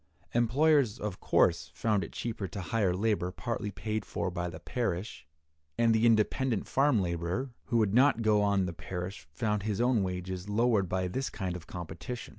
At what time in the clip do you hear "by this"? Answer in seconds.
10.89-11.29